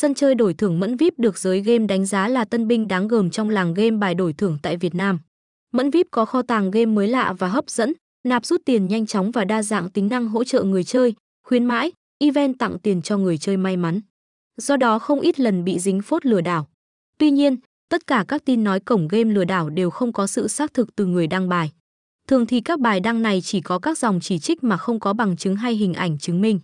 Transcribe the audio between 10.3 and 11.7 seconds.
trợ người chơi, khuyến